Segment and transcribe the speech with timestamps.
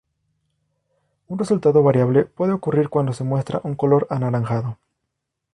[1.27, 4.79] Un resultado variable puede ocurrir cuando se muestra un color anaranjado.